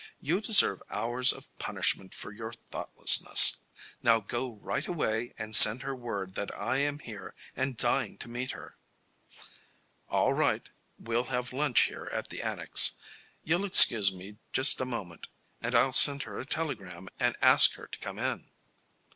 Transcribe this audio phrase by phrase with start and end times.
[0.19, 3.57] You deserve hours of punishment for your thoughtlessness.
[4.01, 8.27] Now go right away and send her word that I am here and dying to
[8.27, 8.79] meet her."
[10.09, 10.67] "All right.
[10.97, 12.93] We'll have lunch here at the Annex.
[13.43, 15.27] You'll excuse me just a moment,
[15.61, 18.49] and I'll send her a telegram and ask her to come in."